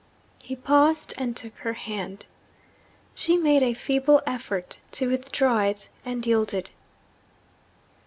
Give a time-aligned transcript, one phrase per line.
[0.41, 2.25] He paused, and took her hand.
[3.13, 6.71] She made a feeble effort to withdraw it and yielded.